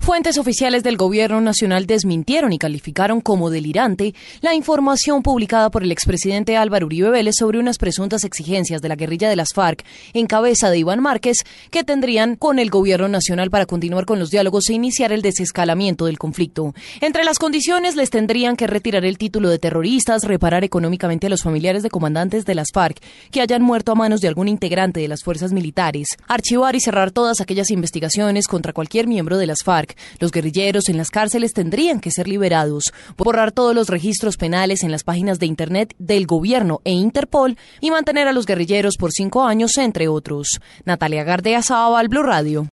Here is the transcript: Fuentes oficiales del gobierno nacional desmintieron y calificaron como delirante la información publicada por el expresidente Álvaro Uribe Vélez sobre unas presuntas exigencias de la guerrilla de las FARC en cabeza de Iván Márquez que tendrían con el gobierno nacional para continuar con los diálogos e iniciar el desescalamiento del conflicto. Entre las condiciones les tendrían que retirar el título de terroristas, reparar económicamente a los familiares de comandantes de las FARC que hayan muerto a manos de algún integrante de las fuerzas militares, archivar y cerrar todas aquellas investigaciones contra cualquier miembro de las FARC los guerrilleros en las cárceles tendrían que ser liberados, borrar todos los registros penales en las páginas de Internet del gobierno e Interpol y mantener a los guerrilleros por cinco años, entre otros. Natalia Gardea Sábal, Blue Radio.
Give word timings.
Fuentes 0.00 0.38
oficiales 0.38 0.82
del 0.82 0.96
gobierno 0.96 1.42
nacional 1.42 1.86
desmintieron 1.86 2.54
y 2.54 2.58
calificaron 2.58 3.20
como 3.20 3.50
delirante 3.50 4.14
la 4.40 4.54
información 4.54 5.22
publicada 5.22 5.70
por 5.70 5.82
el 5.82 5.92
expresidente 5.92 6.56
Álvaro 6.56 6.86
Uribe 6.86 7.10
Vélez 7.10 7.34
sobre 7.38 7.58
unas 7.58 7.76
presuntas 7.76 8.24
exigencias 8.24 8.80
de 8.80 8.88
la 8.88 8.96
guerrilla 8.96 9.28
de 9.28 9.36
las 9.36 9.52
FARC 9.54 9.84
en 10.14 10.26
cabeza 10.26 10.70
de 10.70 10.78
Iván 10.78 11.00
Márquez 11.00 11.44
que 11.70 11.84
tendrían 11.84 12.36
con 12.36 12.58
el 12.58 12.70
gobierno 12.70 13.08
nacional 13.08 13.50
para 13.50 13.66
continuar 13.66 14.06
con 14.06 14.18
los 14.18 14.30
diálogos 14.30 14.70
e 14.70 14.72
iniciar 14.72 15.12
el 15.12 15.20
desescalamiento 15.20 16.06
del 16.06 16.18
conflicto. 16.18 16.74
Entre 17.02 17.22
las 17.22 17.38
condiciones 17.38 17.94
les 17.94 18.08
tendrían 18.08 18.56
que 18.56 18.66
retirar 18.66 19.04
el 19.04 19.18
título 19.18 19.50
de 19.50 19.58
terroristas, 19.58 20.24
reparar 20.24 20.64
económicamente 20.64 21.26
a 21.26 21.30
los 21.30 21.42
familiares 21.42 21.82
de 21.82 21.90
comandantes 21.90 22.46
de 22.46 22.54
las 22.54 22.68
FARC 22.72 23.02
que 23.30 23.42
hayan 23.42 23.62
muerto 23.62 23.92
a 23.92 23.96
manos 23.96 24.22
de 24.22 24.28
algún 24.28 24.48
integrante 24.48 24.98
de 24.98 25.08
las 25.08 25.22
fuerzas 25.22 25.52
militares, 25.52 26.08
archivar 26.26 26.74
y 26.74 26.80
cerrar 26.80 27.10
todas 27.10 27.42
aquellas 27.42 27.70
investigaciones 27.70 28.48
contra 28.48 28.72
cualquier 28.72 29.06
miembro 29.06 29.36
de 29.36 29.46
las 29.46 29.62
FARC 29.62 29.89
los 30.18 30.30
guerrilleros 30.30 30.88
en 30.88 30.96
las 30.96 31.10
cárceles 31.10 31.52
tendrían 31.52 32.00
que 32.00 32.10
ser 32.10 32.28
liberados, 32.28 32.92
borrar 33.16 33.52
todos 33.52 33.74
los 33.74 33.88
registros 33.88 34.36
penales 34.36 34.82
en 34.82 34.90
las 34.90 35.04
páginas 35.04 35.38
de 35.38 35.46
Internet 35.46 35.94
del 35.98 36.26
gobierno 36.26 36.80
e 36.84 36.92
Interpol 36.92 37.56
y 37.80 37.90
mantener 37.90 38.28
a 38.28 38.32
los 38.32 38.46
guerrilleros 38.46 38.96
por 38.96 39.12
cinco 39.12 39.44
años, 39.44 39.78
entre 39.78 40.08
otros. 40.08 40.60
Natalia 40.84 41.24
Gardea 41.24 41.62
Sábal, 41.62 42.08
Blue 42.08 42.22
Radio. 42.22 42.68